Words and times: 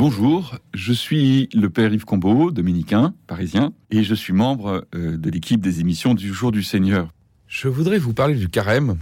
Bonjour, 0.00 0.56
je 0.72 0.94
suis 0.94 1.50
le 1.52 1.68
père 1.68 1.92
Yves 1.92 2.06
Combeau, 2.06 2.50
dominicain, 2.50 3.12
parisien, 3.26 3.74
et 3.90 4.02
je 4.02 4.14
suis 4.14 4.32
membre 4.32 4.86
euh, 4.94 5.18
de 5.18 5.28
l'équipe 5.28 5.60
des 5.60 5.80
émissions 5.80 6.14
du 6.14 6.32
Jour 6.32 6.52
du 6.52 6.62
Seigneur. 6.62 7.12
Je 7.46 7.68
voudrais 7.68 7.98
vous 7.98 8.14
parler 8.14 8.34
du 8.34 8.48
carême, 8.48 8.96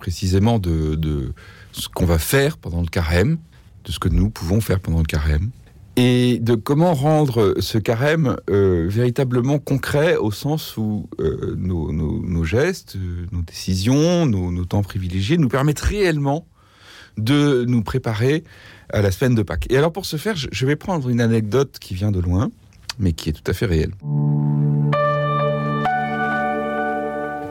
précisément 0.00 0.58
de, 0.58 1.32
ce 1.70 1.88
qu'on 1.88 2.04
va 2.04 2.18
faire 2.18 2.58
pendant 2.58 2.80
le 2.80 2.88
carême, 2.88 3.38
de 3.84 3.92
ce 3.92 4.00
que 4.00 4.08
nous 4.08 4.28
pouvons 4.28 4.60
faire 4.60 4.80
pendant 4.80 4.98
le 4.98 5.04
carême, 5.04 5.50
et 5.94 6.40
de 6.40 6.56
comment 6.56 6.94
rendre 6.94 7.54
ce 7.60 7.78
carême 7.78 8.34
euh, 8.50 8.88
véritablement 8.88 9.60
concret 9.60 10.16
au 10.16 10.32
sens 10.32 10.76
où 10.76 11.08
euh, 11.20 11.54
nos, 11.56 12.42
gestes, 12.42 12.98
nos 13.30 13.42
décisions, 13.42 14.26
nos 14.26 14.64
temps 14.64 14.82
privilégiés 14.82 15.38
nous 15.38 15.48
permettent 15.48 15.78
réellement 15.78 16.48
de 17.16 17.64
nous 17.66 17.82
préparer 17.82 18.44
à 18.92 19.02
la 19.02 19.10
semaine 19.10 19.34
de 19.34 19.42
Pâques. 19.42 19.66
Et 19.70 19.76
alors 19.76 19.92
pour 19.92 20.06
ce 20.06 20.16
faire, 20.16 20.36
je- 20.36 20.66
vais 20.66 20.76
prendre 20.76 21.08
une 21.08 21.20
anecdote 21.20 21.78
qui 21.80 21.94
vient 21.94 22.10
de 22.12 22.20
loin, 22.20 22.50
mais 22.98 23.12
qui 23.12 23.28
est 23.28 23.32
tout 23.32 23.50
à 23.50 23.52
fait 23.52 23.66
réelle. 23.66 23.92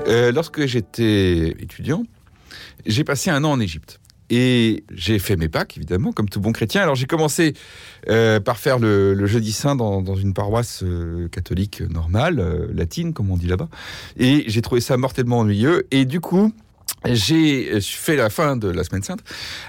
Euh, 0.08 0.32
lorsque 0.32 0.66
j'étais 0.66 1.56
étudiant, 1.60 2.04
j'ai 2.86 3.04
passé 3.04 3.30
un 3.30 3.44
an 3.44 3.52
en 3.52 3.60
Égypte. 3.60 4.00
Et 4.30 4.84
j'ai 4.92 5.20
fait 5.20 5.36
mes 5.36 5.48
Pâques, 5.50 5.78
évidemment, 5.78 6.12
comme 6.12 6.28
tout 6.28 6.40
bon 6.40 6.54
chrétien. 6.54 6.82
Alors 6.82 6.96
j'ai 6.96 7.06
commencé 7.06 7.54
euh, 8.10 8.40
par 8.40 8.58
faire 8.58 8.80
le, 8.80 9.26
jeudi 9.28 9.52
saint 9.52 9.76
dans, 9.76 10.16
une 10.16 10.34
paroisse 10.34 10.82
euh, 10.84 11.28
catholique 11.28 11.82
normale, 11.82 12.68
latine, 12.74 13.14
comme 13.14 13.30
on 13.30 13.38
dit 13.38 13.48
là-bas. 13.48 13.70
Et 14.18 14.44
j'ai 14.48 14.62
trouvé 14.62 14.82
ça 14.82 14.98
mortellement 14.98 15.40
ennuyeux. 15.40 15.86
Et 15.92 16.06
du 16.06 16.20
coup, 16.20 16.52
j'ai 17.06 17.82
fait 17.82 18.16
la 18.16 18.30
fin 18.30 18.56
de 18.56 18.70
la 18.70 18.84
semaine 18.84 19.04
sainte 19.04 19.20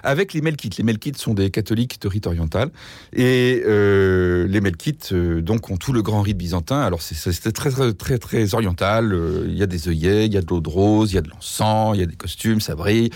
avec 0.02 0.32
les 0.34 0.40
Melkites. 0.40 0.76
Les 0.76 0.84
Melkites 0.84 1.18
sont 1.18 1.34
des 1.34 1.50
catholiques 1.50 2.00
de 2.00 2.08
rite 2.08 2.26
oriental. 2.26 2.70
Et 3.12 3.62
euh, 3.66 4.46
les 4.46 4.60
Melkites, 4.60 5.10
euh, 5.12 5.40
donc, 5.40 5.70
ont 5.70 5.76
tout 5.76 5.92
le 5.92 6.02
grand 6.02 6.22
rite 6.22 6.38
byzantin. 6.38 6.80
Alors, 6.80 7.02
c'était 7.02 7.52
très, 7.52 7.70
très, 7.94 8.18
très, 8.18 8.54
oriental. 8.54 9.12
Euh, 9.12 9.46
Il 9.48 9.56
y 9.56 9.62
a 9.62 9.66
des 9.66 9.88
œillets, 9.88 10.26
il 10.26 10.32
y 10.32 10.36
a 10.36 10.42
de 10.42 10.46
l'eau 10.46 10.60
de 10.60 10.68
rose, 10.68 11.12
il 11.12 11.16
y 11.16 11.18
a 11.18 11.22
de 11.22 11.30
l'encens, 11.30 11.96
il 11.96 12.00
y 12.00 12.02
a 12.02 12.06
des 12.06 12.16
costumes, 12.16 12.60
ça 12.60 12.76
brille. 12.76 13.10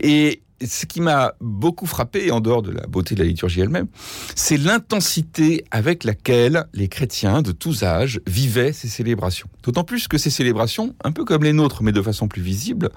Et 0.00 0.42
ce 0.66 0.86
qui 0.86 1.00
m'a 1.00 1.34
beaucoup 1.40 1.86
frappé, 1.86 2.30
en 2.30 2.40
dehors 2.40 2.62
de 2.62 2.70
la 2.70 2.86
beauté 2.86 3.14
de 3.14 3.20
la 3.20 3.26
liturgie 3.26 3.60
elle-même, 3.60 3.86
c'est 4.34 4.56
l'intensité 4.56 5.64
avec 5.70 6.04
laquelle 6.04 6.66
les 6.74 6.88
chrétiens 6.88 7.42
de 7.42 7.52
tous 7.52 7.82
âges 7.82 8.20
vivaient 8.26 8.72
ces 8.72 8.88
célébrations. 8.88 9.48
D'autant 9.62 9.84
plus 9.84 10.08
que 10.08 10.18
ces 10.18 10.30
célébrations, 10.30 10.94
un 11.04 11.12
peu 11.12 11.24
comme 11.24 11.44
les 11.44 11.52
nôtres, 11.52 11.82
mais 11.82 11.92
de 11.92 12.02
façon 12.02 12.28
plus 12.28 12.42
visible, 12.42 12.90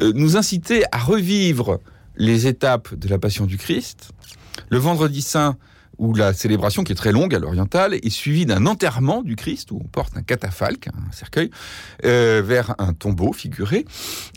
euh, 0.00 0.12
nous 0.14 0.36
incitaient 0.36 0.84
à 0.92 0.98
revivre 0.98 1.80
les 2.16 2.46
étapes 2.46 2.94
de 2.94 3.08
la 3.08 3.18
Passion 3.18 3.46
du 3.46 3.56
Christ. 3.56 4.10
Le 4.68 4.78
vendredi 4.78 5.22
saint, 5.22 5.56
où 6.00 6.14
la 6.14 6.32
célébration, 6.32 6.82
qui 6.82 6.92
est 6.92 6.96
très 6.96 7.12
longue 7.12 7.34
à 7.34 7.38
l'oriental, 7.38 7.94
est 7.94 8.10
suivie 8.10 8.46
d'un 8.46 8.64
enterrement 8.64 9.22
du 9.22 9.36
Christ, 9.36 9.70
où 9.70 9.80
on 9.84 9.86
porte 9.86 10.16
un 10.16 10.22
catafalque, 10.22 10.88
un 10.88 11.12
cercueil, 11.12 11.50
euh, 12.06 12.42
vers 12.44 12.74
un 12.78 12.94
tombeau 12.94 13.34
figuré, 13.34 13.84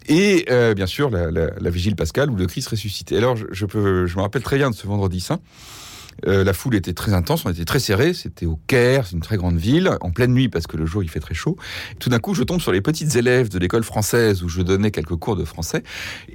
et 0.08 0.46
euh, 0.52 0.74
bien 0.74 0.88
sûr 0.88 1.10
la, 1.10 1.70
vigile 1.70 1.96
pascale, 1.96 2.30
où 2.30 2.36
le 2.36 2.48
Christ 2.48 2.68
ressuscité. 2.68 3.18
Alors, 3.18 3.38
peux, 3.66 4.06
je 4.06 4.18
me 4.18 4.22
rappelle 4.22 4.44
très 4.44 4.58
bien 4.58 4.70
de 4.70 4.76
ce 4.76 4.86
vendredi 4.86 5.22
saint. 5.22 5.40
Euh, 6.28 6.44
la 6.44 6.54
foule 6.54 6.76
était 6.76 6.94
très 6.94 7.14
intense, 7.14 7.46
on 7.46 7.50
était 7.50 7.66
très 7.66 7.80
serré. 7.80 8.14
C'était 8.14 8.46
au 8.46 8.60
Caire, 8.68 9.06
c'est 9.06 9.14
une 9.14 9.22
très 9.22 9.38
grande 9.38 9.58
ville, 9.58 9.90
en 10.02 10.12
pleine 10.12 10.34
nuit 10.34 10.50
parce 10.50 10.68
que 10.68 10.78
le 10.78 10.86
jour 10.86 11.04
il 11.04 11.10
fait 11.10 11.20
très 11.20 11.34
chaud. 11.34 11.58
Tout 12.00 12.10
d'un 12.10 12.20
coup, 12.20 12.34
je 12.34 12.44
tombe 12.44 12.62
sur 12.62 12.72
les 12.72 12.82
petites 12.82 13.16
élèves 13.16 13.50
de 13.50 13.60
l'école 13.60 13.84
française 13.84 14.44
où 14.44 14.50
je 14.50 14.62
donnais 14.62 14.92
quelques 14.92 15.16
cours 15.16 15.36
de 15.36 15.46
français 15.46 15.84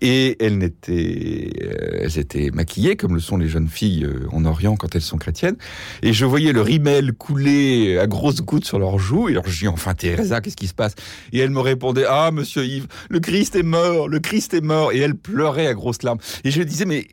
et 0.00 0.42
elles 0.44 0.72
euh, 0.88 1.98
elles 2.00 2.18
étaient 2.18 2.50
maquillées 2.50 2.96
comme 2.96 3.14
le 3.14 3.20
sont 3.20 3.36
les 3.36 3.48
jeunes 3.48 3.68
filles 3.68 4.04
euh, 4.04 4.26
en 4.32 4.44
Orient 4.44 4.76
quand 4.76 4.94
elles 4.94 5.02
sont 5.02 5.18
chrétiennes. 5.18 5.56
Et 6.02 6.12
je 6.12 6.24
voyais 6.24 6.52
le 6.52 6.62
rimel 6.62 7.12
couler 7.12 7.98
à 7.98 8.06
grosses 8.06 8.42
gouttes 8.42 8.64
sur 8.64 8.78
leurs 8.78 8.98
joues. 8.98 9.28
Et 9.28 9.32
alors 9.32 9.46
je 9.46 9.60
dis 9.60 9.68
enfin 9.68 9.94
Teresa, 9.94 10.40
qu'est-ce 10.40 10.56
qui 10.56 10.68
se 10.68 10.74
passe? 10.74 10.94
Et 11.32 11.38
elle 11.38 11.50
me 11.50 11.60
répondait 11.60 12.04
ah 12.08 12.30
Monsieur 12.32 12.64
Yves, 12.64 12.86
le 13.08 13.20
Christ 13.20 13.56
est 13.56 13.62
mort, 13.62 14.08
le 14.08 14.20
Christ 14.20 14.54
est 14.54 14.60
mort. 14.60 14.92
Et 14.92 14.98
elle 14.98 15.14
pleurait 15.14 15.66
à 15.66 15.74
grosses 15.74 16.02
larmes. 16.02 16.18
Et 16.44 16.50
je 16.50 16.62
disais 16.62 16.84
mais 16.84 17.08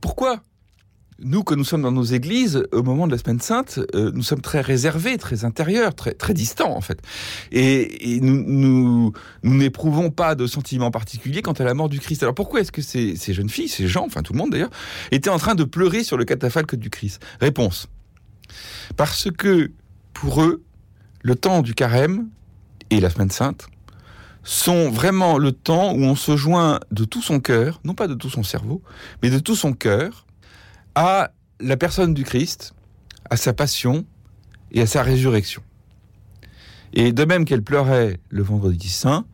pourquoi 0.00 0.42
nous, 1.20 1.42
que 1.42 1.54
nous 1.54 1.64
sommes 1.64 1.82
dans 1.82 1.92
nos 1.92 2.04
églises, 2.04 2.64
au 2.72 2.82
moment 2.82 3.06
de 3.06 3.12
la 3.12 3.18
Semaine 3.18 3.40
Sainte, 3.40 3.80
euh, 3.94 4.12
nous 4.14 4.22
sommes 4.22 4.40
très 4.40 4.60
réservés, 4.60 5.18
très 5.18 5.44
intérieurs, 5.44 5.94
très, 5.94 6.12
très 6.12 6.32
distants, 6.32 6.76
en 6.76 6.80
fait. 6.80 7.00
Et, 7.50 8.20
nous 8.20 9.12
n'éprouvons 9.42 10.10
pas 10.10 10.34
de 10.34 10.46
sentiments 10.46 10.90
particuliers 10.90 11.42
quant 11.42 11.52
à 11.52 11.64
la 11.64 11.74
mort 11.74 11.88
du 11.88 12.00
Christ. 12.00 12.22
Alors 12.22 12.34
pourquoi 12.34 12.60
est-ce 12.60 12.72
que 12.72 12.82
ces, 12.82 13.16
ces 13.16 13.34
jeunes 13.34 13.48
filles, 13.48 13.68
ces 13.68 13.88
gens, 13.88 14.04
enfin 14.04 14.22
tout 14.22 14.32
le 14.32 14.38
monde 14.38 14.50
d'ailleurs, 14.50 14.70
étaient 15.10 15.30
en 15.30 15.38
train 15.38 15.54
de 15.54 15.64
pleurer 15.64 16.04
sur 16.04 16.16
le 16.16 16.24
catafalque 16.24 16.76
du 16.76 16.90
Christ? 16.90 17.22
Réponse. 17.40 17.88
Parce 18.96 19.30
que, 19.30 19.72
pour 20.12 20.42
eux, 20.42 20.62
le 21.22 21.34
temps 21.34 21.62
du 21.62 21.74
carême 21.74 22.28
et 22.90 23.00
la 23.00 23.10
Semaine 23.10 23.30
Sainte 23.30 23.68
sont 24.44 24.88
vraiment 24.88 25.36
le 25.36 25.52
temps 25.52 25.92
où 25.92 26.02
on 26.02 26.14
se 26.14 26.36
joint 26.36 26.80
de 26.90 27.04
tout 27.04 27.22
son 27.22 27.40
cœur, 27.40 27.80
non 27.84 27.94
pas 27.94 28.08
de 28.08 28.14
tout 28.14 28.30
son 28.30 28.42
cerveau, 28.42 28.82
mais 29.22 29.30
de 29.30 29.38
tout 29.38 29.56
son 29.56 29.72
cœur, 29.72 30.26
à 30.98 31.30
la 31.60 31.76
personne 31.76 32.12
du 32.12 32.24
Christ, 32.24 32.74
à 33.30 33.36
sa 33.36 33.52
passion 33.52 34.04
et 34.72 34.80
à 34.80 34.86
sa 34.88 35.04
résurrection. 35.04 35.62
Et 36.92 37.12
de 37.12 37.24
même 37.24 37.44
qu'elle 37.44 37.62
pleurait 37.62 38.18
le 38.30 38.42
vendredi 38.42 38.88
saint, 38.88 39.24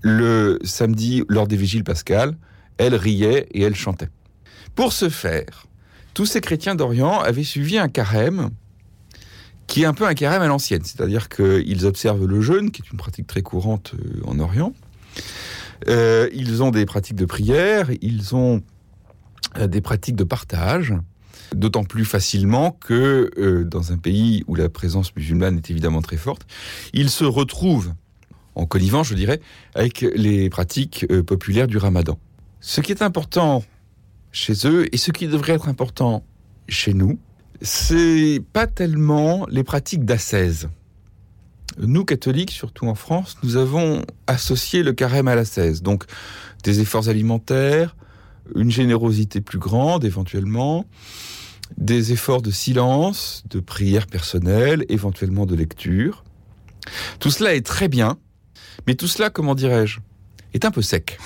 le 0.00 0.60
samedi, 0.62 1.24
lors 1.28 1.48
des 1.48 1.56
vigiles 1.56 1.82
pascales, 1.82 2.36
elle 2.78 2.94
riait 2.94 3.48
et 3.50 3.62
elle 3.62 3.74
chantait. 3.74 4.10
Pour 4.76 4.92
ce 4.92 5.08
faire, 5.08 5.66
tous 6.14 6.26
ces 6.26 6.40
chrétiens 6.40 6.76
d'Orient 6.76 7.18
avaient 7.18 7.42
suivi 7.42 7.76
un 7.76 7.88
carême 7.88 8.50
qui 9.66 9.82
est 9.82 9.86
un 9.86 9.94
peu 9.94 10.06
un 10.06 10.14
carême 10.14 10.42
à 10.42 10.46
l'ancienne, 10.46 10.84
c'est-à-dire 10.84 11.28
qu'ils 11.28 11.84
observent 11.84 12.26
le 12.26 12.40
jeûne, 12.42 12.70
qui 12.70 12.82
est 12.82 12.92
une 12.92 12.98
pratique 12.98 13.26
très 13.26 13.42
courante 13.42 13.94
euh, 13.94 14.20
en 14.24 14.38
Orient. 14.38 14.72
Euh, 15.88 16.28
ils 16.32 16.62
ont 16.62 16.70
des 16.70 16.86
pratiques 16.86 17.16
de 17.16 17.24
prière, 17.24 17.90
ils 18.02 18.36
ont 18.36 18.62
des 19.68 19.80
pratiques 19.80 20.16
de 20.16 20.24
partage, 20.24 20.94
d'autant 21.54 21.84
plus 21.84 22.04
facilement 22.04 22.72
que 22.72 23.30
euh, 23.38 23.64
dans 23.64 23.92
un 23.92 23.98
pays 23.98 24.44
où 24.46 24.54
la 24.54 24.68
présence 24.68 25.14
musulmane 25.16 25.56
est 25.56 25.70
évidemment 25.70 26.02
très 26.02 26.16
forte, 26.16 26.46
ils 26.92 27.10
se 27.10 27.24
retrouvent 27.24 27.92
en 28.54 28.66
connivant, 28.66 29.02
je 29.02 29.14
dirais, 29.14 29.40
avec 29.74 30.00
les 30.00 30.50
pratiques 30.50 31.06
euh, 31.10 31.22
populaires 31.22 31.66
du 31.66 31.78
ramadan. 31.78 32.18
Ce 32.60 32.80
qui 32.80 32.92
est 32.92 33.02
important 33.02 33.64
chez 34.32 34.54
eux 34.66 34.92
et 34.94 34.98
ce 34.98 35.12
qui 35.12 35.26
devrait 35.26 35.54
être 35.54 35.68
important 35.68 36.24
chez 36.68 36.94
nous, 36.94 37.18
c'est 37.62 38.42
pas 38.52 38.66
tellement 38.66 39.46
les 39.50 39.64
pratiques 39.64 40.04
d'ascèse. 40.04 40.68
Nous, 41.78 42.04
catholiques, 42.04 42.50
surtout 42.50 42.86
en 42.86 42.94
France, 42.94 43.36
nous 43.42 43.56
avons 43.56 44.02
associé 44.26 44.82
le 44.82 44.92
carême 44.92 45.28
à 45.28 45.34
l'ascèse. 45.34 45.82
Donc, 45.82 46.04
des 46.64 46.80
efforts 46.80 47.08
alimentaires, 47.08 47.96
une 48.56 48.70
générosité 48.70 49.40
plus 49.40 49.58
grande 49.58 50.04
éventuellement, 50.04 50.86
des 51.76 52.12
efforts 52.12 52.42
de 52.42 52.50
silence, 52.50 53.44
de 53.48 53.60
prière 53.60 54.06
personnelle, 54.06 54.84
éventuellement 54.88 55.46
de 55.46 55.54
lecture. 55.54 56.24
Tout 57.18 57.30
cela 57.30 57.54
est 57.54 57.64
très 57.64 57.88
bien, 57.88 58.18
mais 58.86 58.94
tout 58.94 59.06
cela, 59.06 59.30
comment 59.30 59.54
dirais-je, 59.54 60.00
est 60.54 60.64
un 60.64 60.70
peu 60.70 60.82
sec. 60.82 61.18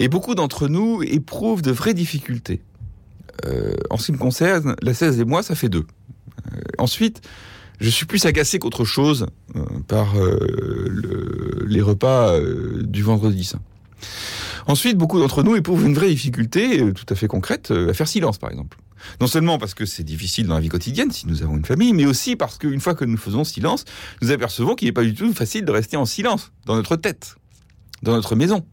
Et 0.00 0.08
beaucoup 0.08 0.34
d'entre 0.34 0.68
nous 0.68 1.02
éprouvent 1.02 1.62
de 1.62 1.70
vraies 1.70 1.94
difficultés. 1.94 2.62
Euh, 3.46 3.74
en 3.90 3.96
ce 3.96 4.06
qui 4.06 4.12
me 4.12 4.18
concerne, 4.18 4.74
la 4.82 4.94
16 4.94 5.20
et 5.20 5.24
moi, 5.24 5.42
ça 5.42 5.54
fait 5.54 5.68
deux. 5.68 5.86
Euh, 6.52 6.60
ensuite, 6.78 7.20
je 7.80 7.88
suis 7.90 8.06
plus 8.06 8.24
agacé 8.26 8.58
qu'autre 8.58 8.84
chose 8.84 9.26
euh, 9.56 9.64
par 9.88 10.16
euh, 10.16 10.38
le- 10.88 11.64
les 11.68 11.80
repas 11.82 12.32
euh, 12.34 12.82
du 12.82 13.02
vendredi 13.02 13.44
saint. 13.44 13.60
Ensuite, 14.66 14.96
beaucoup 14.96 15.18
d'entre 15.20 15.42
nous 15.42 15.56
éprouvent 15.56 15.84
une 15.84 15.94
vraie 15.94 16.08
difficulté 16.08 16.80
euh, 16.82 16.92
tout 16.92 17.04
à 17.08 17.14
fait 17.14 17.26
concrète 17.26 17.70
euh, 17.70 17.90
à 17.90 17.94
faire 17.94 18.08
silence, 18.08 18.38
par 18.38 18.50
exemple. 18.50 18.78
Non 19.20 19.26
seulement 19.26 19.58
parce 19.58 19.74
que 19.74 19.84
c'est 19.84 20.02
difficile 20.04 20.46
dans 20.46 20.54
la 20.54 20.60
vie 20.60 20.70
quotidienne 20.70 21.10
si 21.10 21.26
nous 21.26 21.42
avons 21.42 21.56
une 21.56 21.64
famille, 21.66 21.92
mais 21.92 22.06
aussi 22.06 22.36
parce 22.36 22.56
qu'une 22.56 22.80
fois 22.80 22.94
que 22.94 23.04
nous 23.04 23.18
faisons 23.18 23.44
silence, 23.44 23.84
nous 24.22 24.30
apercevons 24.30 24.74
qu'il 24.74 24.88
n'est 24.88 24.92
pas 24.92 25.04
du 25.04 25.12
tout 25.14 25.32
facile 25.34 25.64
de 25.66 25.72
rester 25.72 25.98
en 25.98 26.06
silence 26.06 26.52
dans 26.64 26.74
notre 26.76 26.96
tête, 26.96 27.36
dans 28.02 28.12
notre 28.12 28.34
maison. 28.36 28.64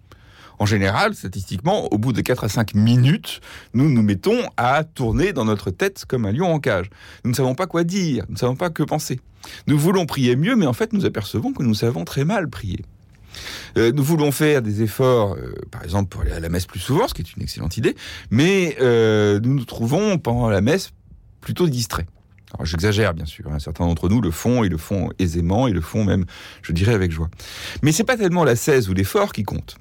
En 0.61 0.67
général, 0.67 1.15
statistiquement, 1.15 1.91
au 1.91 1.97
bout 1.97 2.13
de 2.13 2.21
4 2.21 2.43
à 2.43 2.47
5 2.47 2.75
minutes, 2.75 3.41
nous 3.73 3.89
nous 3.89 4.03
mettons 4.03 4.37
à 4.57 4.83
tourner 4.83 5.33
dans 5.33 5.43
notre 5.43 5.71
tête 5.71 6.05
comme 6.07 6.27
un 6.27 6.31
lion 6.31 6.53
en 6.53 6.59
cage. 6.59 6.91
Nous 7.23 7.31
ne 7.31 7.35
savons 7.35 7.55
pas 7.55 7.65
quoi 7.65 7.83
dire, 7.83 8.25
nous 8.27 8.35
ne 8.35 8.37
savons 8.37 8.55
pas 8.55 8.69
que 8.69 8.83
penser. 8.83 9.19
Nous 9.65 9.79
voulons 9.79 10.05
prier 10.05 10.35
mieux, 10.35 10.55
mais 10.55 10.67
en 10.67 10.73
fait, 10.73 10.93
nous 10.93 11.03
apercevons 11.03 11.51
que 11.51 11.63
nous 11.63 11.73
savons 11.73 12.05
très 12.05 12.25
mal 12.25 12.47
prier. 12.47 12.85
Euh, 13.75 13.91
nous 13.91 14.03
voulons 14.03 14.31
faire 14.31 14.61
des 14.61 14.83
efforts, 14.83 15.33
euh, 15.33 15.55
par 15.71 15.83
exemple, 15.83 16.09
pour 16.09 16.21
aller 16.21 16.31
à 16.31 16.39
la 16.39 16.49
messe 16.49 16.67
plus 16.67 16.79
souvent, 16.79 17.07
ce 17.07 17.15
qui 17.15 17.23
est 17.23 17.35
une 17.35 17.41
excellente 17.41 17.77
idée, 17.77 17.95
mais 18.29 18.77
euh, 18.81 19.39
nous 19.39 19.55
nous 19.55 19.65
trouvons 19.65 20.19
pendant 20.19 20.47
la 20.47 20.61
messe 20.61 20.91
plutôt 21.39 21.67
distraits. 21.67 22.05
J'exagère 22.61 23.15
bien 23.15 23.25
sûr, 23.25 23.51
hein. 23.51 23.57
certains 23.57 23.87
d'entre 23.87 24.09
nous 24.09 24.21
le 24.21 24.29
font, 24.29 24.63
et 24.63 24.69
le 24.69 24.77
font 24.77 25.09
aisément, 25.17 25.67
et 25.67 25.73
le 25.73 25.81
font 25.81 26.03
même, 26.03 26.25
je 26.61 26.71
dirais, 26.71 26.93
avec 26.93 27.11
joie. 27.11 27.31
Mais 27.81 27.91
c'est 27.91 28.03
pas 28.03 28.15
tellement 28.15 28.43
la 28.43 28.55
16 28.55 28.89
ou 28.89 28.93
l'effort 28.93 29.33
qui 29.33 29.41
compte. 29.41 29.77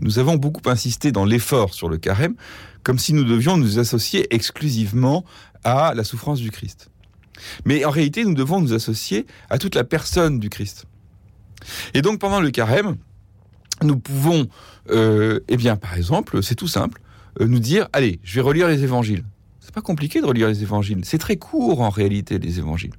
Nous 0.00 0.18
avons 0.18 0.36
beaucoup 0.36 0.68
insisté 0.68 1.12
dans 1.12 1.24
l'effort 1.24 1.74
sur 1.74 1.88
le 1.88 1.98
carême, 1.98 2.34
comme 2.82 2.98
si 2.98 3.12
nous 3.12 3.24
devions 3.24 3.56
nous 3.56 3.78
associer 3.78 4.32
exclusivement 4.34 5.24
à 5.64 5.94
la 5.94 6.04
souffrance 6.04 6.40
du 6.40 6.50
Christ. 6.50 6.90
Mais 7.64 7.84
en 7.84 7.90
réalité, 7.90 8.24
nous 8.24 8.34
devons 8.34 8.60
nous 8.60 8.72
associer 8.72 9.26
à 9.50 9.58
toute 9.58 9.74
la 9.74 9.84
personne 9.84 10.38
du 10.38 10.48
Christ. 10.48 10.86
Et 11.94 12.02
donc 12.02 12.18
pendant 12.18 12.40
le 12.40 12.50
carême, 12.50 12.96
nous 13.82 13.98
pouvons, 13.98 14.48
euh, 14.90 15.40
eh 15.48 15.56
bien, 15.56 15.76
par 15.76 15.96
exemple, 15.96 16.42
c'est 16.42 16.54
tout 16.54 16.68
simple, 16.68 17.00
euh, 17.40 17.46
nous 17.46 17.58
dire, 17.58 17.88
allez, 17.92 18.20
je 18.22 18.34
vais 18.36 18.40
relire 18.40 18.68
les 18.68 18.82
évangiles. 18.82 19.24
C'est 19.60 19.74
pas 19.74 19.80
compliqué 19.80 20.20
de 20.20 20.26
relire 20.26 20.48
les 20.48 20.62
évangiles. 20.62 21.00
C'est 21.04 21.18
très 21.18 21.36
court 21.36 21.80
en 21.80 21.90
réalité 21.90 22.38
les 22.38 22.58
évangiles. 22.58 22.92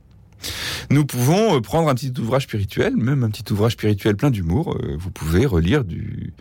Nous 0.90 1.06
pouvons 1.06 1.56
euh, 1.56 1.62
prendre 1.62 1.90
un 1.90 1.96
petit 1.96 2.14
ouvrage 2.20 2.44
spirituel, 2.44 2.96
même 2.96 3.24
un 3.24 3.30
petit 3.30 3.52
ouvrage 3.52 3.74
spirituel 3.74 4.16
plein 4.16 4.32
d'humour. 4.32 4.78
Euh, 4.82 4.96
vous 4.98 5.12
pouvez 5.12 5.46
relire 5.46 5.84
du, 5.84 6.34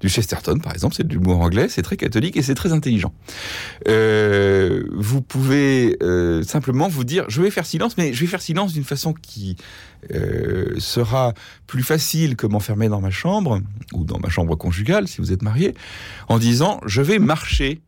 du 0.00 0.08
Chesterton, 0.08 0.58
par 0.58 0.72
exemple, 0.72 0.94
c'est 0.94 1.06
de 1.06 1.12
l'humour 1.12 1.40
anglais, 1.40 1.68
c'est 1.68 1.82
très 1.82 1.96
catholique 1.96 2.36
et 2.36 2.42
c'est 2.42 2.54
très 2.54 2.72
intelligent. 2.72 3.12
Euh, 3.88 4.84
vous 4.92 5.20
pouvez 5.20 5.96
simplement 6.44 6.88
vous 6.88 7.04
dire, 7.04 7.24
je 7.28 7.42
vais 7.42 7.50
faire 7.50 7.66
silence, 7.66 7.96
mais 7.96 8.12
je 8.12 8.20
vais 8.20 8.26
faire 8.26 8.42
silence 8.42 8.72
d'une 8.72 8.84
façon 8.84 9.12
qui 9.12 9.56
sera 10.78 11.34
plus 11.66 11.82
facile 11.82 12.36
que 12.36 12.46
m'enfermer 12.46 12.88
dans 12.88 13.00
ma 13.00 13.10
chambre, 13.10 13.60
ou 13.92 14.04
dans 14.04 14.18
ma 14.18 14.28
chambre 14.28 14.56
conjugale, 14.56 15.08
si 15.08 15.20
vous 15.20 15.32
êtes 15.32 15.42
marié, 15.42 15.74
en 16.28 16.38
disant, 16.38 16.80
je 16.86 17.02
vais 17.02 17.18
marcher 17.18 17.80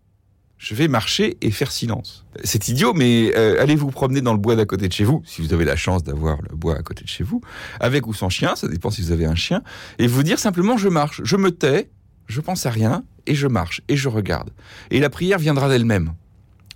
je 0.63 0.77
vais 0.77 0.87
marcher 0.87 1.37
et 1.41 1.51
faire 1.51 1.73
silence. 1.73 2.25
C'est 2.45 2.69
idiot, 2.69 2.95
mais 2.95 3.33
euh, 3.37 3.61
allez 3.61 3.75
vous 3.75 3.91
promener 3.91 4.21
dans 4.21 4.33
le 4.33 4.39
bois 4.39 4.55
d'à 4.55 4.65
côté 4.65 4.87
de 4.87 4.93
chez 4.93 5.03
vous, 5.03 5.21
si 5.27 5.43
vous 5.43 5.53
avez 5.53 5.65
la 5.65 5.75
chance 5.75 6.05
d'avoir 6.05 6.39
le 6.49 6.55
bois 6.55 6.79
à 6.79 6.83
côté 6.83 7.03
de 7.03 7.09
chez 7.09 7.25
vous, 7.25 7.41
avec 7.81 8.07
ou 8.07 8.15
sans 8.15 8.29
chien, 8.29 8.55
ça 8.55 8.69
dépend 8.69 8.93
si 8.93 9.03
vous 9.03 9.11
avez 9.11 9.27
un 9.27 9.35
chien, 9.35 9.63
et 9.99 10.07
vous 10.07 10.23
dire 10.23 10.39
simplement 10.39 10.77
je 10.77 10.89
marche, 10.89 11.21
je 11.25 11.35
me 11.35 11.51
tais, 11.51 11.91
je 12.29 12.41
pense 12.41 12.65
à 12.65 12.71
rien, 12.71 13.03
et 13.27 13.35
je 13.35 13.49
marche, 13.49 13.83
et 13.89 13.97
je 13.97 14.09
regarde. 14.09 14.51
Et 14.93 15.01
la 15.01 15.11
prière 15.11 15.41
viendra 15.41 15.69
d'elle-même. 15.69 16.13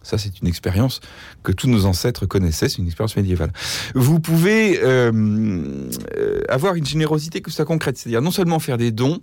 Ça, 0.02 0.18
c'est 0.18 0.40
une 0.40 0.48
expérience 0.48 1.00
que 1.44 1.52
tous 1.52 1.68
nos 1.68 1.84
ancêtres 1.84 2.26
connaissaient, 2.26 2.68
c'est 2.68 2.78
une 2.78 2.86
expérience 2.86 3.16
médiévale. 3.16 3.52
Vous 3.94 4.18
pouvez 4.18 4.80
euh, 4.82 5.12
euh, 6.16 6.40
avoir 6.48 6.74
une 6.74 6.86
générosité 6.86 7.40
que 7.40 7.52
ça 7.52 7.64
concrète, 7.64 7.98
c'est-à-dire 7.98 8.22
non 8.22 8.32
seulement 8.32 8.58
faire 8.58 8.78
des 8.78 8.90
dons, 8.90 9.20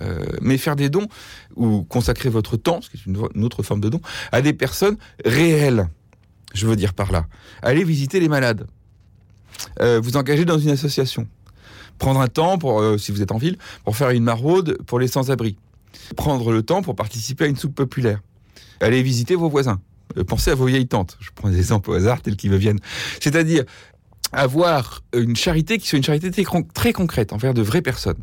euh, 0.00 0.24
mais 0.40 0.56
faire 0.56 0.76
des 0.76 0.88
dons 0.88 1.08
ou 1.56 1.82
consacrer 1.82 2.28
votre 2.28 2.56
temps, 2.56 2.80
ce 2.80 2.90
qui 2.90 2.96
est 2.96 3.06
une, 3.06 3.44
autre 3.44 3.62
forme 3.62 3.80
de 3.80 3.88
don, 3.88 4.00
à 4.32 4.42
des 4.42 4.52
personnes 4.52 4.96
réelles. 5.24 5.88
Je 6.54 6.66
veux 6.66 6.76
dire 6.76 6.94
par 6.94 7.12
là. 7.12 7.26
Aller 7.62 7.84
visiter 7.84 8.20
les 8.20 8.28
malades. 8.28 8.66
Euh, 9.80 10.00
vous 10.02 10.16
engager 10.16 10.44
dans 10.44 10.58
une 10.58 10.70
association. 10.70 11.28
Prendre 11.98 12.20
un 12.20 12.28
temps, 12.28 12.56
pour, 12.56 12.80
euh, 12.80 12.98
si 12.98 13.12
vous 13.12 13.20
êtes 13.22 13.32
en 13.32 13.38
ville, 13.38 13.58
pour 13.84 13.96
faire 13.96 14.10
une 14.10 14.24
maraude 14.24 14.78
pour 14.86 14.98
les 14.98 15.08
sans-abri. 15.08 15.56
Prendre 16.16 16.52
le 16.52 16.62
temps 16.62 16.82
pour 16.82 16.96
participer 16.96 17.44
à 17.44 17.46
une 17.48 17.56
soupe 17.56 17.74
populaire. 17.74 18.20
Aller 18.80 19.02
visiter 19.02 19.34
vos 19.34 19.48
voisins. 19.48 19.80
Pensez 20.26 20.50
à 20.50 20.54
vos 20.54 20.66
vieilles 20.66 20.88
tantes. 20.88 21.18
Je 21.20 21.30
prends 21.34 21.50
des 21.50 21.58
exemples 21.58 21.90
au 21.90 21.94
hasard 21.94 22.22
tels 22.22 22.36
qu'ils 22.36 22.50
me 22.50 22.56
viennent. 22.56 22.80
C'est-à-dire 23.20 23.64
avoir 24.32 25.02
une 25.14 25.36
charité 25.36 25.78
qui 25.78 25.86
soit 25.86 25.98
une 25.98 26.04
charité 26.04 26.30
très 26.74 26.92
concrète 26.92 27.32
envers 27.32 27.54
de 27.54 27.62
vraies 27.62 27.82
personnes. 27.82 28.18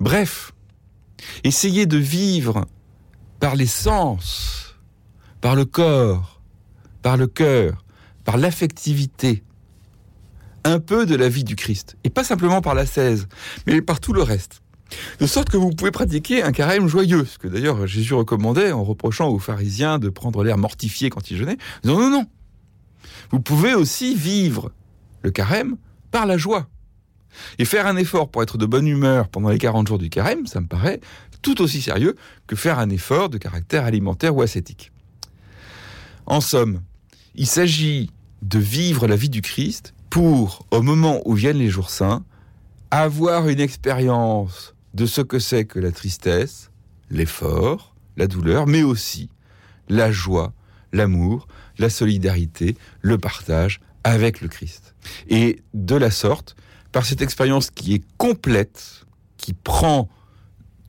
Bref, 0.00 0.52
essayez 1.44 1.86
de 1.86 1.98
vivre 1.98 2.66
par 3.40 3.56
les 3.56 3.66
sens, 3.66 4.76
par 5.40 5.56
le 5.56 5.64
corps, 5.64 6.42
par 7.02 7.16
le 7.16 7.26
cœur, 7.26 7.84
par 8.24 8.36
l'affectivité, 8.36 9.42
un 10.64 10.78
peu 10.78 11.06
de 11.06 11.16
la 11.16 11.28
vie 11.28 11.44
du 11.44 11.56
Christ. 11.56 11.96
Et 12.04 12.10
pas 12.10 12.24
simplement 12.24 12.60
par 12.60 12.74
la 12.74 12.86
16, 12.86 13.26
mais 13.66 13.82
par 13.82 14.00
tout 14.00 14.12
le 14.12 14.22
reste. 14.22 14.62
De 15.18 15.26
sorte 15.26 15.48
que 15.48 15.56
vous 15.56 15.70
pouvez 15.70 15.90
pratiquer 15.90 16.42
un 16.42 16.52
carême 16.52 16.86
joyeux, 16.86 17.24
ce 17.24 17.38
que 17.38 17.48
d'ailleurs 17.48 17.86
Jésus 17.86 18.14
recommandait 18.14 18.72
en 18.72 18.84
reprochant 18.84 19.28
aux 19.28 19.38
pharisiens 19.38 19.98
de 19.98 20.08
prendre 20.08 20.44
l'air 20.44 20.58
mortifié 20.58 21.10
quand 21.10 21.30
ils 21.30 21.36
jeûnaient. 21.36 21.56
Non, 21.84 21.98
non, 21.98 22.10
non. 22.10 22.26
Vous 23.30 23.40
pouvez 23.40 23.74
aussi 23.74 24.14
vivre 24.14 24.70
le 25.22 25.30
carême 25.30 25.76
par 26.10 26.26
la 26.26 26.36
joie. 26.36 26.68
Et 27.58 27.64
faire 27.64 27.86
un 27.86 27.96
effort 27.96 28.28
pour 28.28 28.42
être 28.42 28.58
de 28.58 28.66
bonne 28.66 28.86
humeur 28.86 29.28
pendant 29.28 29.48
les 29.48 29.58
40 29.58 29.88
jours 29.88 29.98
du 29.98 30.10
carême, 30.10 30.46
ça 30.46 30.60
me 30.60 30.66
paraît 30.66 31.00
tout 31.42 31.60
aussi 31.60 31.82
sérieux 31.82 32.16
que 32.46 32.56
faire 32.56 32.78
un 32.78 32.88
effort 32.90 33.28
de 33.28 33.38
caractère 33.38 33.84
alimentaire 33.84 34.34
ou 34.34 34.42
ascétique. 34.42 34.92
En 36.26 36.40
somme, 36.40 36.82
il 37.34 37.46
s'agit 37.46 38.10
de 38.42 38.58
vivre 38.58 39.06
la 39.06 39.16
vie 39.16 39.28
du 39.28 39.42
Christ 39.42 39.94
pour, 40.08 40.66
au 40.70 40.82
moment 40.82 41.20
où 41.24 41.34
viennent 41.34 41.58
les 41.58 41.70
jours 41.70 41.90
saints, 41.90 42.24
avoir 42.90 43.48
une 43.48 43.60
expérience 43.60 44.74
de 44.94 45.06
ce 45.06 45.20
que 45.20 45.38
c'est 45.38 45.64
que 45.64 45.78
la 45.78 45.90
tristesse, 45.90 46.70
l'effort, 47.10 47.94
la 48.16 48.26
douleur, 48.26 48.66
mais 48.66 48.82
aussi 48.82 49.30
la 49.88 50.12
joie, 50.12 50.52
l'amour, 50.92 51.48
la 51.78 51.90
solidarité, 51.90 52.76
le 53.00 53.18
partage 53.18 53.80
avec 54.04 54.40
le 54.40 54.48
Christ. 54.48 54.94
Et 55.28 55.62
de 55.74 55.96
la 55.96 56.10
sorte, 56.10 56.56
par 56.92 57.04
cette 57.06 57.22
expérience 57.22 57.70
qui 57.70 57.94
est 57.94 58.04
complète, 58.18 59.06
qui 59.38 59.54
prend 59.54 60.08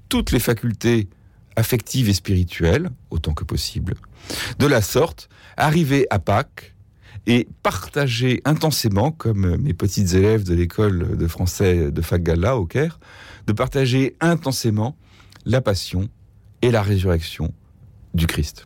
toutes 0.09 0.31
les 0.31 0.39
facultés 0.39 1.07
affectives 1.55 2.09
et 2.09 2.13
spirituelles, 2.13 2.89
autant 3.09 3.33
que 3.33 3.43
possible, 3.43 3.95
de 4.59 4.67
la 4.67 4.81
sorte, 4.81 5.29
arriver 5.57 6.05
à 6.09 6.19
Pâques 6.19 6.75
et 7.25 7.47
partager 7.63 8.41
intensément, 8.43 9.11
comme 9.11 9.57
mes 9.57 9.73
petites 9.73 10.13
élèves 10.13 10.43
de 10.43 10.53
l'école 10.53 11.17
de 11.17 11.27
français 11.27 11.91
de 11.91 12.01
Fagala 12.01 12.57
au 12.57 12.65
Caire, 12.65 12.99
de 13.47 13.53
partager 13.53 14.15
intensément 14.19 14.97
la 15.45 15.61
passion 15.61 16.09
et 16.61 16.71
la 16.71 16.81
résurrection 16.81 17.53
du 18.13 18.27
Christ. 18.27 18.65